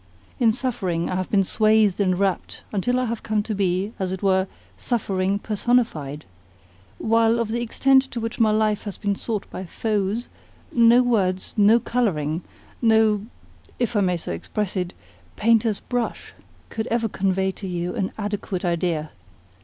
In 0.39 0.51
suffering 0.51 1.11
I 1.11 1.15
have 1.15 1.29
been 1.29 1.43
swathed 1.43 1.99
and 1.99 2.17
wrapped 2.17 2.63
until 2.73 2.99
I 2.99 3.05
have 3.05 3.21
come 3.21 3.43
to 3.43 3.53
be, 3.53 3.93
as 3.99 4.11
it 4.11 4.23
were, 4.23 4.47
suffering 4.75 5.37
personified; 5.37 6.25
while 6.97 7.39
of 7.39 7.49
the 7.49 7.61
extent 7.61 8.01
to 8.09 8.19
which 8.19 8.39
my 8.39 8.49
life 8.49 8.81
has 8.85 8.97
been 8.97 9.13
sought 9.13 9.47
by 9.51 9.63
foes, 9.63 10.27
no 10.71 11.03
words, 11.03 11.53
no 11.55 11.79
colouring, 11.79 12.41
no 12.81 13.27
(if 13.77 13.95
I 13.95 14.01
may 14.01 14.17
so 14.17 14.31
express 14.31 14.75
it?) 14.75 14.95
painter's 15.35 15.79
brush 15.81 16.33
could 16.69 16.87
ever 16.87 17.07
convey 17.07 17.51
to 17.51 17.67
you 17.67 17.93
an 17.93 18.11
adequate 18.17 18.65
idea. 18.65 19.11